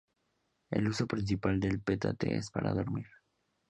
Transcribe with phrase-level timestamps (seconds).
[0.71, 3.05] El uso principal del petate es para dormir.